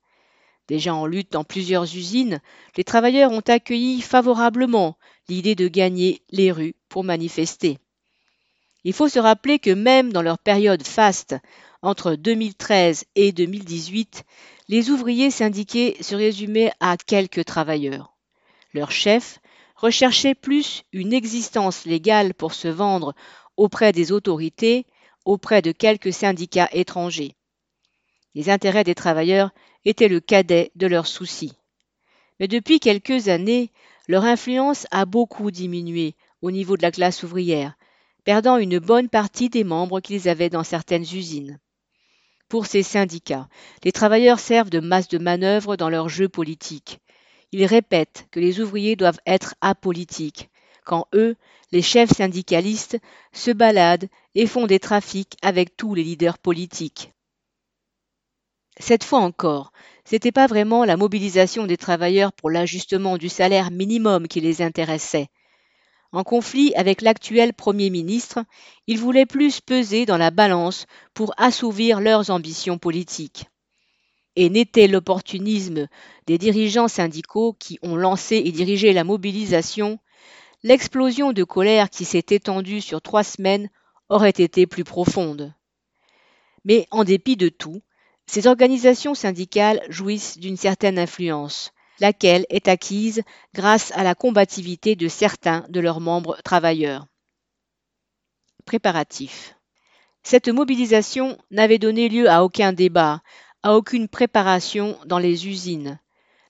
Déjà 0.69 0.95
en 0.95 1.07
lutte 1.07 1.33
dans 1.33 1.45
plusieurs 1.45 1.85
usines, 1.85 2.41
les 2.77 2.85
travailleurs 2.85 3.33
ont 3.33 3.41
accueilli 3.41 4.01
favorablement 4.01 4.97
l'idée 5.29 5.55
de 5.55 5.69
gagner 5.69 6.23
les 6.31 6.53
rues 6.53 6.75
pour 6.89 7.05
manifester. 7.05 7.79
Il 8.85 8.93
faut 8.93 9.09
se 9.09 9.19
rappeler 9.19 9.59
que 9.59 9.71
même 9.71 10.12
dans 10.12 10.23
leur 10.23 10.38
période 10.38 10.87
faste, 10.87 11.37
entre 11.83 12.14
2013 12.14 13.05
et 13.14 13.33
2018, 13.33 14.25
les 14.69 14.91
ouvriers 14.91 15.31
syndiqués 15.31 15.97
se 16.00 16.14
résumaient 16.14 16.73
à 16.81 16.97
quelques 16.97 17.45
travailleurs. 17.45 18.14
Leurs 18.73 18.93
chefs 18.93 19.41
recherchaient 19.76 20.35
plus 20.35 20.85
une 20.93 21.12
existence 21.12 21.85
légale 21.85 22.35
pour 22.35 22.55
se 22.55 22.69
vendre 22.69 23.14
auprès 23.57 23.93
des 23.93 24.12
autorités, 24.12 24.87
auprès 25.25 25.62
de 25.62 25.73
quelques 25.73 26.12
syndicats 26.12 26.69
étrangers. 26.73 27.35
Les 28.35 28.50
intérêts 28.50 28.85
des 28.85 28.95
travailleurs 28.95 29.50
étaient 29.85 30.09
le 30.09 30.21
cadet 30.21 30.73
de 30.75 30.87
leurs 30.87 31.07
soucis. 31.07 31.53
Mais 32.41 32.49
depuis 32.49 32.81
quelques 32.81 33.29
années, 33.29 33.71
leur 34.09 34.25
influence 34.25 34.87
a 34.91 35.05
beaucoup 35.05 35.50
diminué 35.50 36.14
au 36.43 36.50
niveau 36.50 36.76
de 36.76 36.83
la 36.83 36.91
classe 36.91 37.23
ouvrière, 37.23 37.76
perdant 38.25 38.57
une 38.57 38.78
bonne 38.78 39.09
partie 39.09 39.50
des 39.50 39.64
membres 39.64 40.00
qu'ils 40.00 40.28
avaient 40.28 40.50
dans 40.50 40.64
certaines 40.64 41.02
usines. 41.02 41.61
Pour 42.49 42.66
ces 42.66 42.83
syndicats, 42.83 43.49
les 43.85 43.93
travailleurs 43.93 44.38
servent 44.38 44.71
de 44.71 44.81
masse 44.81 45.09
de 45.09 45.19
manœuvre 45.19 45.76
dans 45.76 45.88
leur 45.88 46.09
jeu 46.09 46.28
politique. 46.28 47.00
Ils 47.52 47.66
répètent 47.66 48.26
que 48.31 48.40
les 48.40 48.61
ouvriers 48.61 48.97
doivent 48.97 49.21
être 49.26 49.54
apolitiques, 49.61 50.50
quand 50.85 51.07
eux, 51.14 51.37
les 51.73 51.83
chefs 51.83 52.12
syndicalistes, 52.12 52.99
se 53.33 53.50
baladent 53.50 54.09
et 54.35 54.47
font 54.47 54.66
des 54.66 54.78
trafics 54.78 55.37
avec 55.43 55.76
tous 55.76 55.95
les 55.95 56.04
leaders 56.04 56.38
politiques. 56.38 57.12
Cette 58.78 59.04
fois 59.04 59.21
encore, 59.21 59.73
c'était 60.04 60.33
pas 60.33 60.47
vraiment 60.47 60.85
la 60.85 60.97
mobilisation 60.97 61.66
des 61.66 61.76
travailleurs 61.76 62.33
pour 62.33 62.50
l'ajustement 62.50 63.16
du 63.16 63.28
salaire 63.28 63.71
minimum 63.71 64.28
qui 64.28 64.40
les 64.40 64.62
intéressait. 64.62 65.28
En 66.14 66.23
conflit 66.23 66.73
avec 66.76 67.02
l'actuel 67.02 67.52
Premier 67.52 67.90
ministre, 67.90 68.44
ils 68.87 69.00
voulaient 69.00 69.26
plus 69.26 69.61
peser 69.61 70.06
dans 70.06 70.16
la 70.16 70.30
balance 70.30 70.87
pour 71.12 71.35
assouvir 71.38 72.00
leurs 72.00 72.30
ambitions 72.30 72.78
politiques. 72.78 73.47
Et 74.37 74.49
n'était 74.49 74.87
l'opportunisme 74.87 75.88
des 76.28 76.38
dirigeants 76.38 76.87
syndicaux 76.87 77.56
qui 77.59 77.80
ont 77.83 77.97
lancé 77.97 78.37
et 78.37 78.52
dirigé 78.52 78.92
la 78.92 79.02
mobilisation, 79.02 79.99
l'explosion 80.62 81.33
de 81.33 81.42
colère 81.42 81.90
qui 81.90 82.04
s'est 82.04 82.26
étendue 82.30 82.80
sur 82.80 83.02
trois 83.02 83.25
semaines 83.25 83.68
aurait 84.09 84.30
été 84.30 84.68
plus 84.68 84.85
profonde. 84.85 85.52
Mais 86.64 86.87
en 86.92 87.02
dépit 87.02 87.37
de 87.37 87.49
tout, 87.49 87.83
ces 88.26 88.47
organisations 88.47 89.16
syndicales 89.16 89.83
jouissent 89.88 90.38
d'une 90.38 90.56
certaine 90.56 91.00
influence, 91.00 91.73
laquelle 92.01 92.47
est 92.49 92.69
acquise 92.69 93.23
grâce 93.55 93.93
à 93.93 94.03
la 94.03 94.15
combativité 94.15 94.97
de 94.97 95.09
certains 95.09 95.65
de 95.69 95.81
leurs 95.81 96.01
membres 96.01 96.39
travailleurs. 96.45 97.07
Préparatifs. 98.65 99.57
Cette 100.23 100.49
mobilisation 100.49 101.37
n'avait 101.51 101.79
donné 101.79 102.09
lieu 102.09 102.31
à 102.31 102.45
aucun 102.45 102.73
débat, 102.73 103.23
à 103.63 103.77
aucune 103.77 104.09
préparation 104.09 104.99
dans 105.07 105.19
les 105.19 105.49
usines. 105.49 105.99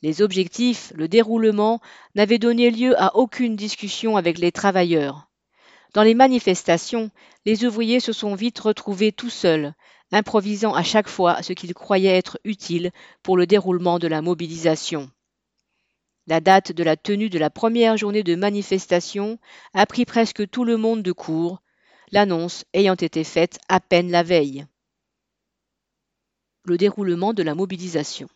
Les 0.02 0.20
objectifs, 0.20 0.92
le 0.94 1.08
déroulement 1.08 1.80
n'avaient 2.14 2.38
donné 2.38 2.70
lieu 2.70 3.00
à 3.00 3.16
aucune 3.16 3.56
discussion 3.56 4.16
avec 4.16 4.38
les 4.38 4.52
travailleurs. 4.52 5.28
Dans 5.94 6.02
les 6.02 6.14
manifestations, 6.14 7.10
les 7.46 7.64
ouvriers 7.64 8.00
se 8.00 8.12
sont 8.12 8.34
vite 8.34 8.58
retrouvés 8.58 9.12
tout 9.12 9.30
seuls, 9.30 9.74
improvisant 10.12 10.74
à 10.74 10.82
chaque 10.82 11.08
fois 11.08 11.42
ce 11.42 11.52
qu'ils 11.52 11.74
croyaient 11.74 12.16
être 12.16 12.38
utile 12.44 12.90
pour 13.22 13.36
le 13.36 13.46
déroulement 13.46 13.98
de 13.98 14.08
la 14.08 14.22
mobilisation. 14.22 15.10
La 16.26 16.40
date 16.40 16.72
de 16.72 16.82
la 16.82 16.96
tenue 16.96 17.28
de 17.28 17.38
la 17.38 17.50
première 17.50 17.98
journée 17.98 18.22
de 18.22 18.34
manifestation 18.34 19.38
a 19.74 19.84
pris 19.84 20.06
presque 20.06 20.48
tout 20.48 20.64
le 20.64 20.78
monde 20.78 21.02
de 21.02 21.12
court, 21.12 21.60
l'annonce 22.12 22.64
ayant 22.72 22.94
été 22.94 23.24
faite 23.24 23.58
à 23.68 23.78
peine 23.78 24.10
la 24.10 24.22
veille. 24.22 24.66
Le 26.64 26.78
déroulement 26.78 27.34
de 27.34 27.42
la 27.42 27.54
mobilisation. 27.54 28.28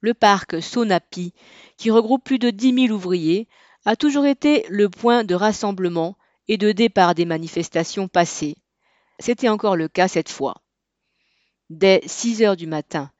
Le 0.00 0.14
parc 0.14 0.62
Sonapi, 0.62 1.34
qui 1.76 1.90
regroupe 1.90 2.24
plus 2.24 2.38
de 2.38 2.48
dix 2.48 2.72
mille 2.72 2.92
ouvriers, 2.92 3.48
a 3.84 3.94
toujours 3.94 4.24
été 4.24 4.64
le 4.70 4.88
point 4.88 5.24
de 5.24 5.34
rassemblement 5.34 6.16
et 6.46 6.56
de 6.56 6.72
départ 6.72 7.14
des 7.14 7.26
manifestations 7.26 8.08
passées. 8.08 8.56
C'était 9.18 9.50
encore 9.50 9.76
le 9.76 9.88
cas 9.88 10.08
cette 10.08 10.30
fois. 10.30 10.62
Dès 11.68 12.00
6 12.06 12.42
heures 12.42 12.56
du 12.56 12.66
matin, 12.66 13.10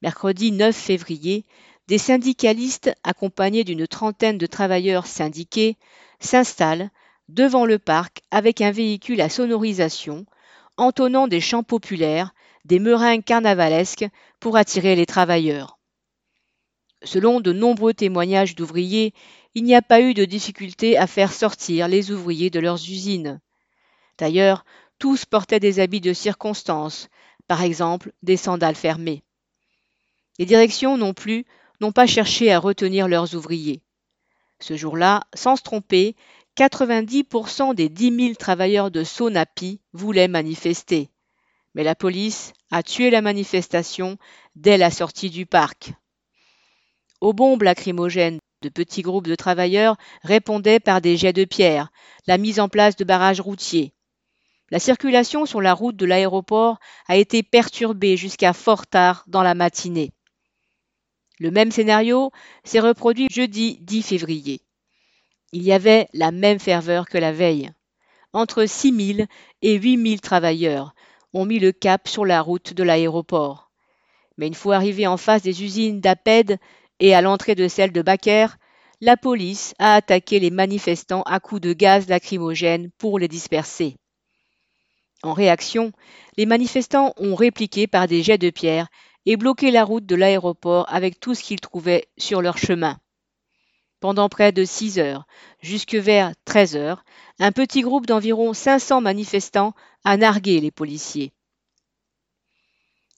mercredi 0.00 0.52
9 0.52 0.76
février, 0.76 1.44
des 1.88 1.98
syndicalistes 1.98 2.92
accompagnés 3.04 3.64
d'une 3.64 3.86
trentaine 3.86 4.38
de 4.38 4.46
travailleurs 4.46 5.06
syndiqués 5.06 5.76
s'installent 6.20 6.90
devant 7.28 7.66
le 7.66 7.78
parc 7.78 8.20
avec 8.30 8.60
un 8.60 8.70
véhicule 8.70 9.20
à 9.20 9.28
sonorisation, 9.28 10.26
entonnant 10.76 11.28
des 11.28 11.40
chants 11.40 11.62
populaires, 11.62 12.34
des 12.64 12.78
meringues 12.78 13.24
carnavalesques 13.24 14.06
pour 14.40 14.56
attirer 14.56 14.96
les 14.96 15.06
travailleurs. 15.06 15.78
Selon 17.02 17.40
de 17.40 17.52
nombreux 17.52 17.94
témoignages 17.94 18.54
d'ouvriers, 18.54 19.12
il 19.54 19.64
n'y 19.64 19.74
a 19.74 19.82
pas 19.82 20.00
eu 20.00 20.14
de 20.14 20.24
difficulté 20.24 20.96
à 20.96 21.06
faire 21.06 21.32
sortir 21.32 21.88
les 21.88 22.10
ouvriers 22.10 22.50
de 22.50 22.60
leurs 22.60 22.76
usines. 22.76 23.40
D'ailleurs, 24.18 24.64
tous 24.98 25.24
portaient 25.24 25.60
des 25.60 25.78
habits 25.78 26.00
de 26.00 26.12
circonstance, 26.12 27.08
par 27.46 27.62
exemple 27.62 28.12
des 28.22 28.36
sandales 28.36 28.74
fermées. 28.74 29.22
Les 30.38 30.46
directions 30.46 30.96
non 30.96 31.14
plus 31.14 31.46
n'ont 31.80 31.92
pas 31.92 32.06
cherché 32.06 32.52
à 32.52 32.58
retenir 32.58 33.08
leurs 33.08 33.34
ouvriers. 33.34 33.82
Ce 34.60 34.76
jour-là, 34.76 35.24
sans 35.34 35.56
se 35.56 35.62
tromper, 35.62 36.16
90% 36.56 37.74
des 37.74 37.88
10 37.88 38.16
000 38.16 38.34
travailleurs 38.34 38.90
de 38.90 39.04
Sonapi 39.04 39.80
voulaient 39.92 40.28
manifester. 40.28 41.10
Mais 41.74 41.84
la 41.84 41.94
police 41.94 42.52
a 42.70 42.82
tué 42.82 43.10
la 43.10 43.20
manifestation 43.20 44.16
dès 44.54 44.78
la 44.78 44.90
sortie 44.90 45.30
du 45.30 45.44
parc. 45.44 45.92
Aux 47.20 47.32
bombes 47.32 47.62
lacrymogènes, 47.62 48.38
de 48.62 48.68
petits 48.70 49.02
groupes 49.02 49.26
de 49.26 49.34
travailleurs 49.34 49.96
répondaient 50.22 50.80
par 50.80 51.02
des 51.02 51.16
jets 51.18 51.34
de 51.34 51.44
pierre, 51.44 51.90
la 52.26 52.38
mise 52.38 52.58
en 52.58 52.68
place 52.68 52.96
de 52.96 53.04
barrages 53.04 53.42
routiers, 53.42 53.92
la 54.70 54.80
circulation 54.80 55.46
sur 55.46 55.60
la 55.60 55.74
route 55.74 55.94
de 55.94 56.06
l'aéroport 56.06 56.78
a 57.06 57.16
été 57.16 57.44
perturbée 57.44 58.16
jusqu'à 58.16 58.52
fort 58.52 58.88
tard 58.88 59.22
dans 59.28 59.44
la 59.44 59.54
matinée. 59.54 60.10
Le 61.38 61.50
même 61.50 61.70
scénario 61.70 62.30
s'est 62.64 62.80
reproduit 62.80 63.28
jeudi 63.30 63.78
10 63.82 64.02
février. 64.02 64.62
Il 65.52 65.62
y 65.62 65.72
avait 65.72 66.08
la 66.12 66.30
même 66.30 66.58
ferveur 66.58 67.08
que 67.08 67.18
la 67.18 67.32
veille. 67.32 67.70
Entre 68.32 68.66
6 68.66 69.14
000 69.16 69.28
et 69.62 69.74
8 69.74 70.08
000 70.08 70.20
travailleurs 70.20 70.94
ont 71.32 71.44
mis 71.44 71.58
le 71.58 71.72
cap 71.72 72.08
sur 72.08 72.24
la 72.24 72.40
route 72.40 72.72
de 72.72 72.82
l'aéroport. 72.82 73.70
Mais 74.38 74.46
une 74.46 74.54
fois 74.54 74.76
arrivés 74.76 75.06
en 75.06 75.16
face 75.16 75.42
des 75.42 75.62
usines 75.62 76.00
d'Aped 76.00 76.58
et 77.00 77.14
à 77.14 77.20
l'entrée 77.20 77.54
de 77.54 77.68
celle 77.68 77.92
de 77.92 78.02
Baker, 78.02 78.46
la 79.00 79.16
police 79.16 79.74
a 79.78 79.94
attaqué 79.94 80.40
les 80.40 80.50
manifestants 80.50 81.22
à 81.22 81.40
coups 81.40 81.60
de 81.60 81.72
gaz 81.72 82.08
lacrymogène 82.08 82.90
pour 82.98 83.18
les 83.18 83.28
disperser. 83.28 83.96
En 85.22 85.32
réaction, 85.32 85.92
les 86.36 86.46
manifestants 86.46 87.12
ont 87.16 87.34
répliqué 87.34 87.86
par 87.86 88.06
des 88.06 88.22
jets 88.22 88.38
de 88.38 88.50
pierre 88.50 88.88
et 89.26 89.36
bloqué 89.36 89.70
la 89.70 89.84
route 89.84 90.06
de 90.06 90.16
l'aéroport 90.16 90.86
avec 90.88 91.20
tout 91.20 91.34
ce 91.34 91.42
qu'ils 91.42 91.60
trouvaient 91.60 92.08
sur 92.16 92.40
leur 92.40 92.58
chemin. 92.58 92.98
Pendant 94.00 94.28
près 94.28 94.52
de 94.52 94.64
six 94.64 94.98
heures, 94.98 95.26
jusque 95.60 95.94
vers 95.94 96.32
13 96.44 96.76
heures, 96.76 97.04
un 97.38 97.52
petit 97.52 97.80
groupe 97.80 98.06
d'environ 98.06 98.52
500 98.52 99.00
manifestants 99.00 99.74
a 100.04 100.16
nargué 100.16 100.60
les 100.60 100.70
policiers. 100.70 101.32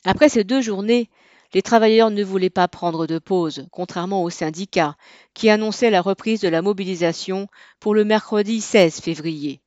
Après 0.05 0.29
ces 0.29 0.45
deux 0.45 0.63
journées, 0.63 1.11
les 1.55 1.63
travailleurs 1.63 2.11
ne 2.11 2.23
voulaient 2.23 2.51
pas 2.51 2.69
prendre 2.69 3.07
de 3.07 3.19
pause, 3.19 3.67
contrairement 3.73 4.23
aux 4.23 4.31
syndicats, 4.31 4.97
qui 5.35 5.51
annonçaient 5.51 5.91
la 5.91 6.03
reprise 6.03 6.41
de 6.41 6.49
la 6.49 6.63
mobilisation 6.63 7.49
pour 7.81 7.95
le 7.95 8.05
mercredi 8.05 8.61
16 8.61 9.01
février. 9.01 9.61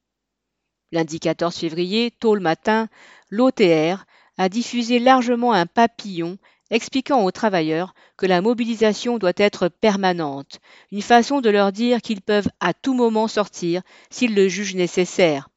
Lundi 0.91 1.19
14 1.19 1.55
février, 1.55 2.11
tôt 2.11 2.35
le 2.35 2.41
matin, 2.41 2.87
l'OTR 3.29 4.05
a 4.41 4.49
diffusé 4.49 4.97
largement 4.97 5.53
un 5.53 5.67
papillon 5.67 6.39
expliquant 6.71 7.23
aux 7.23 7.29
travailleurs 7.29 7.93
que 8.17 8.25
la 8.25 8.41
mobilisation 8.41 9.19
doit 9.19 9.33
être 9.37 9.67
permanente, 9.67 10.59
une 10.91 11.03
façon 11.03 11.41
de 11.41 11.51
leur 11.51 11.71
dire 11.71 12.01
qu'ils 12.01 12.23
peuvent 12.23 12.49
à 12.59 12.73
tout 12.73 12.95
moment 12.95 13.27
sortir 13.27 13.83
s'ils 14.09 14.33
le 14.33 14.47
jugent 14.47 14.73
nécessaire. 14.73 15.49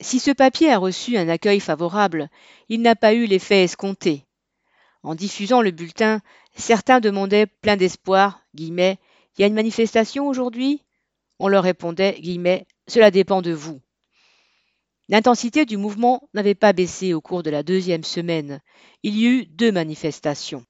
Si 0.00 0.20
ce 0.20 0.30
papier 0.30 0.70
a 0.70 0.78
reçu 0.78 1.18
un 1.18 1.28
accueil 1.28 1.58
favorable, 1.58 2.30
il 2.68 2.80
n'a 2.80 2.94
pas 2.94 3.12
eu 3.12 3.26
l'effet 3.26 3.64
escompté. 3.64 4.24
En 5.02 5.16
diffusant 5.16 5.60
le 5.60 5.72
bulletin, 5.72 6.20
certains 6.54 7.00
demandaient 7.00 7.46
plein 7.46 7.76
d'espoir, 7.76 8.40
guillemets, 8.54 8.98
Il 9.36 9.40
y 9.40 9.44
a 9.44 9.48
une 9.48 9.54
manifestation 9.54 10.28
aujourd'hui? 10.28 10.84
On 11.40 11.48
leur 11.48 11.64
répondait, 11.64 12.20
Cela 12.86 13.10
dépend 13.10 13.42
de 13.42 13.52
vous. 13.52 13.80
L'intensité 15.10 15.64
du 15.64 15.78
mouvement 15.78 16.28
n'avait 16.34 16.54
pas 16.54 16.74
baissé 16.74 17.14
au 17.14 17.22
cours 17.22 17.42
de 17.42 17.50
la 17.50 17.62
deuxième 17.62 18.04
semaine. 18.04 18.60
Il 19.02 19.16
y 19.16 19.26
eut 19.26 19.46
deux 19.46 19.72
manifestations. 19.72 20.64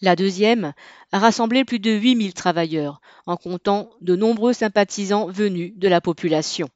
La 0.00 0.16
deuxième 0.16 0.74
a 1.12 1.18
rassemblé 1.20 1.64
plus 1.64 1.78
de 1.78 1.92
8000 1.92 2.34
travailleurs, 2.34 3.00
en 3.26 3.36
comptant 3.36 3.90
de 4.00 4.16
nombreux 4.16 4.52
sympathisants 4.52 5.28
venus 5.28 5.72
de 5.76 5.88
la 5.88 6.00
population. 6.00 6.68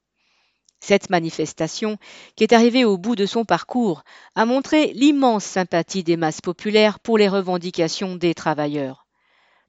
Cette 0.78 1.10
manifestation, 1.10 1.98
qui 2.36 2.44
est 2.44 2.54
arrivée 2.54 2.84
au 2.84 2.96
bout 2.96 3.16
de 3.16 3.26
son 3.26 3.44
parcours, 3.44 4.04
a 4.36 4.46
montré 4.46 4.92
l'immense 4.94 5.44
sympathie 5.44 6.04
des 6.04 6.16
masses 6.16 6.40
populaires 6.40 7.00
pour 7.00 7.18
les 7.18 7.28
revendications 7.28 8.16
des 8.16 8.34
travailleurs. 8.34 9.06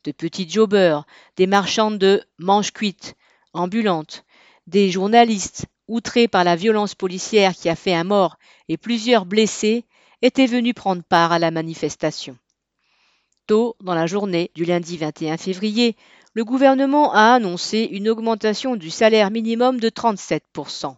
De 0.06 0.12
petits 0.12 0.50
jobbers, 0.50 1.06
des 1.36 1.48
marchandes 1.48 1.98
de 1.98 2.24
manches 2.38 2.72
cuites, 2.72 3.16
ambulantes, 3.54 4.24
des 4.68 4.90
journalistes, 4.90 5.66
outrés 5.92 6.28
par 6.28 6.44
la 6.44 6.56
violence 6.56 6.96
policière 6.96 7.54
qui 7.54 7.68
a 7.68 7.76
fait 7.76 7.94
un 7.94 8.06
mort 8.06 8.38
et 8.70 8.78
plusieurs 8.78 9.26
blessés, 9.26 9.86
étaient 10.22 10.46
venus 10.46 10.74
prendre 10.74 11.04
part 11.04 11.32
à 11.32 11.40
la 11.40 11.52
manifestation. 11.52 12.38
Tôt 13.46 13.76
dans 13.82 13.94
la 13.94 14.08
journée 14.08 14.52
du 14.56 14.64
lundi 14.64 14.98
21 14.98 15.38
février, 15.38 15.98
le 16.34 16.46
gouvernement 16.46 17.14
a 17.14 17.34
annoncé 17.34 17.90
une 17.92 18.08
augmentation 18.08 18.78
du 18.78 18.90
salaire 18.90 19.32
minimum 19.32 19.80
de 19.80 19.90
37% 19.90 20.96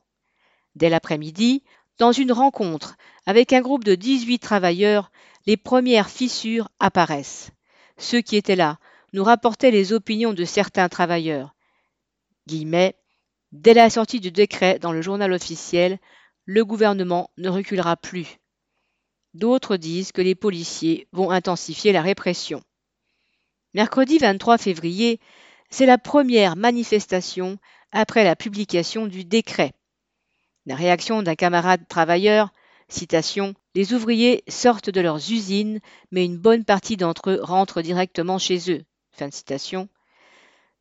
Dès 0.75 0.89
l'après-midi, 0.89 1.63
dans 1.97 2.11
une 2.11 2.31
rencontre 2.31 2.95
avec 3.25 3.53
un 3.53 3.61
groupe 3.61 3.83
de 3.83 3.95
18 3.95 4.39
travailleurs, 4.39 5.11
les 5.47 5.57
premières 5.57 6.09
fissures 6.09 6.69
apparaissent. 6.79 7.51
Ceux 7.97 8.21
qui 8.21 8.35
étaient 8.35 8.55
là 8.55 8.77
nous 9.13 9.23
rapportaient 9.23 9.71
les 9.71 9.93
opinions 9.93 10.33
de 10.33 10.45
certains 10.45 10.89
travailleurs. 10.89 11.55
Dès 13.53 13.75
la 13.75 13.91
sortie 13.91 14.19
du 14.19 14.31
décret 14.31 14.79
dans 14.79 14.91
le 14.91 15.03
journal 15.03 15.31
officiel, 15.31 15.99
le 16.45 16.65
gouvernement 16.65 17.29
ne 17.37 17.49
reculera 17.49 17.95
plus. 17.95 18.39
D'autres 19.35 19.77
disent 19.77 20.11
que 20.11 20.23
les 20.23 20.33
policiers 20.33 21.07
vont 21.11 21.29
intensifier 21.29 21.91
la 21.91 22.01
répression. 22.01 22.63
Mercredi 23.75 24.17
23 24.17 24.57
février, 24.57 25.19
c'est 25.69 25.85
la 25.85 25.99
première 25.99 26.55
manifestation 26.55 27.59
après 27.91 28.23
la 28.23 28.35
publication 28.35 29.05
du 29.05 29.23
décret. 29.23 29.73
La 30.65 30.75
réaction 30.75 31.21
d'un 31.21 31.35
camarade 31.35 31.87
travailleur, 31.87 32.51
citation, 32.89 33.53
Les 33.75 33.93
ouvriers 33.93 34.43
sortent 34.47 34.89
de 34.89 35.01
leurs 35.01 35.31
usines, 35.31 35.79
mais 36.11 36.25
une 36.25 36.39
bonne 36.39 36.65
partie 36.65 36.97
d'entre 36.97 37.29
eux 37.29 37.39
rentrent 37.43 37.83
directement 37.83 38.39
chez 38.39 38.71
eux. 38.71 38.83
Fin 39.11 39.27
de 39.27 39.33
citation. 39.33 39.89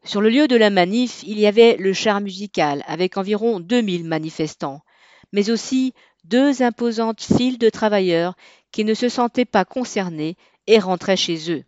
Sur 0.05 0.21
le 0.21 0.31
lieu 0.31 0.49
de 0.49 0.57
la 0.57 0.71
manif, 0.71 1.23
il 1.25 1.39
y 1.39 1.47
avait 1.47 1.77
le 1.77 1.93
char 1.93 2.21
musical, 2.21 2.83
avec 2.87 3.17
environ 3.17 3.61
2000 3.61 4.05
manifestants, 4.05 4.83
mais 5.33 5.49
aussi 5.51 5.95
deux 6.25 6.63
imposantes 6.63 7.23
files 7.23 7.59
de 7.59 7.71
travailleurs 7.71 8.35
qui 8.73 8.85
ne 8.85 8.95
se 8.95 9.09
sentaient 9.09 9.45
pas 9.45 9.65
concernés 9.65 10.37
et 10.67 10.81
rentraient 10.81 11.17
chez 11.17 11.53
eux. 11.53 11.65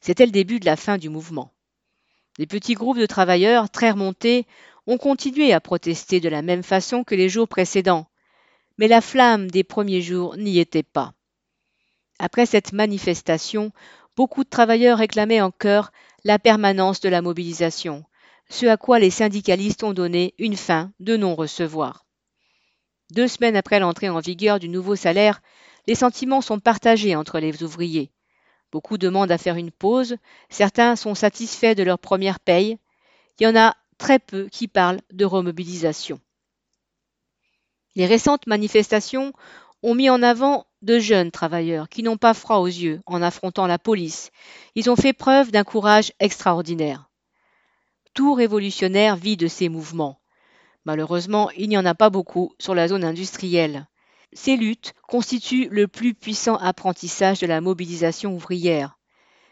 C'était 0.00 0.26
le 0.26 0.32
début 0.32 0.60
de 0.60 0.66
la 0.66 0.76
fin 0.76 0.98
du 0.98 1.08
mouvement. 1.08 1.52
Les 2.38 2.46
petits 2.46 2.74
groupes 2.74 2.98
de 2.98 3.06
travailleurs, 3.06 3.70
très 3.70 3.90
remontés, 3.90 4.46
ont 4.86 4.98
continué 4.98 5.52
à 5.52 5.60
protester 5.60 6.20
de 6.20 6.28
la 6.28 6.42
même 6.42 6.62
façon 6.62 7.02
que 7.02 7.14
les 7.14 7.28
jours 7.28 7.48
précédents. 7.48 8.06
Mais 8.78 8.88
la 8.88 9.00
flamme 9.00 9.50
des 9.50 9.64
premiers 9.64 10.02
jours 10.02 10.36
n'y 10.36 10.58
était 10.58 10.82
pas. 10.82 11.14
Après 12.18 12.46
cette 12.46 12.72
manifestation, 12.72 13.72
beaucoup 14.16 14.44
de 14.44 14.48
travailleurs 14.48 14.98
réclamaient 14.98 15.40
en 15.40 15.50
chœur 15.50 15.90
la 16.24 16.38
permanence 16.38 17.00
de 17.00 17.08
la 17.08 17.22
mobilisation, 17.22 18.04
ce 18.48 18.66
à 18.66 18.76
quoi 18.76 18.98
les 18.98 19.10
syndicalistes 19.10 19.84
ont 19.84 19.92
donné 19.92 20.34
une 20.38 20.56
fin 20.56 20.92
de 21.00 21.16
non-recevoir. 21.16 22.06
Deux 23.12 23.28
semaines 23.28 23.56
après 23.56 23.78
l'entrée 23.78 24.08
en 24.08 24.20
vigueur 24.20 24.58
du 24.58 24.68
nouveau 24.68 24.96
salaire, 24.96 25.42
les 25.86 25.94
sentiments 25.94 26.40
sont 26.40 26.60
partagés 26.60 27.14
entre 27.14 27.38
les 27.38 27.62
ouvriers. 27.62 28.10
Beaucoup 28.72 28.96
demandent 28.96 29.30
à 29.30 29.38
faire 29.38 29.56
une 29.56 29.70
pause, 29.70 30.16
certains 30.48 30.96
sont 30.96 31.14
satisfaits 31.14 31.74
de 31.74 31.82
leur 31.82 31.98
première 31.98 32.40
paye, 32.40 32.78
il 33.38 33.44
y 33.44 33.46
en 33.46 33.56
a 33.56 33.76
très 33.98 34.18
peu 34.18 34.48
qui 34.48 34.66
parlent 34.66 35.00
de 35.12 35.24
remobilisation. 35.24 36.20
Les 37.96 38.06
récentes 38.06 38.46
manifestations 38.46 39.32
ont 39.82 39.94
mis 39.94 40.10
en 40.10 40.22
avant 40.22 40.66
de 40.84 40.98
jeunes 40.98 41.30
travailleurs 41.30 41.88
qui 41.88 42.02
n'ont 42.02 42.16
pas 42.16 42.34
froid 42.34 42.58
aux 42.58 42.66
yeux 42.66 43.00
en 43.06 43.22
affrontant 43.22 43.66
la 43.66 43.78
police. 43.78 44.30
Ils 44.74 44.90
ont 44.90 44.96
fait 44.96 45.12
preuve 45.12 45.50
d'un 45.50 45.64
courage 45.64 46.12
extraordinaire. 46.20 47.10
Tout 48.14 48.34
révolutionnaire 48.34 49.16
vit 49.16 49.36
de 49.36 49.48
ces 49.48 49.68
mouvements. 49.68 50.20
Malheureusement, 50.84 51.50
il 51.56 51.68
n'y 51.68 51.78
en 51.78 51.86
a 51.86 51.94
pas 51.94 52.10
beaucoup 52.10 52.52
sur 52.58 52.74
la 52.74 52.88
zone 52.88 53.04
industrielle. 53.04 53.88
Ces 54.32 54.56
luttes 54.56 54.94
constituent 55.08 55.68
le 55.70 55.88
plus 55.88 56.14
puissant 56.14 56.56
apprentissage 56.56 57.40
de 57.40 57.46
la 57.46 57.60
mobilisation 57.60 58.34
ouvrière. 58.34 58.98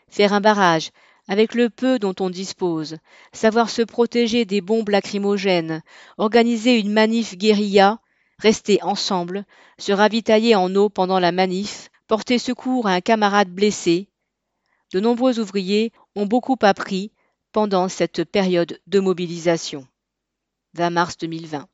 Faire 0.09 0.33
un 0.33 0.41
barrage, 0.41 0.91
avec 1.29 1.55
le 1.55 1.71
peu 1.71 1.99
dont 1.99 2.15
on 2.21 2.31
dispose, 2.31 2.99
savoir 3.33 3.71
se 3.71 3.83
protéger 3.83 4.45
des 4.45 4.61
bombes 4.61 4.89
lacrymogènes, 4.89 5.83
organiser 6.19 6.79
une 6.79 6.93
manif 6.93 7.37
guérilla, 7.37 8.01
rester 8.43 8.83
ensemble, 8.83 9.47
se 9.79 9.93
ravitailler 9.93 10.57
en 10.57 10.75
eau 10.75 10.89
pendant 10.89 11.21
la 11.21 11.31
manif, 11.31 11.91
porter 12.09 12.39
secours 12.39 12.89
à 12.89 12.93
un 12.93 13.01
camarade 13.01 13.49
blessé. 13.49 14.09
De 14.93 14.99
nombreux 15.01 15.39
ouvriers 15.39 15.93
ont 16.17 16.27
beaucoup 16.27 16.59
appris 16.61 17.13
pendant 17.53 17.89
cette 17.89 18.25
période 18.25 18.81
de 18.89 19.01
mobilisation. 19.01 19.87
20 20.75 20.91
mars 20.91 21.17
2020. 21.19 21.69